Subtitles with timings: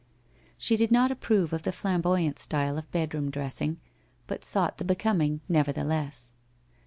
[0.57, 3.79] She did not approve of the flamboyant style of bedroom dressing,
[4.25, 6.31] but sought the becoming nevertheless.